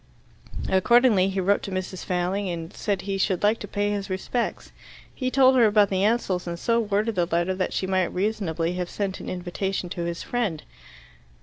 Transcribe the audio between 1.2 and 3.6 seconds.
he wrote to Mrs. Failing, and said he should like